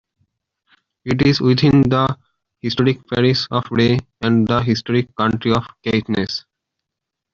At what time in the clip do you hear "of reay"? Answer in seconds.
3.51-3.99